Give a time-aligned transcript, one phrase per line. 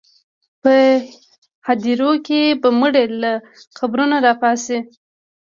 [0.61, 0.75] په
[1.67, 3.31] هدیرو کې به مړي له
[3.77, 4.79] قبرونو راپاڅي.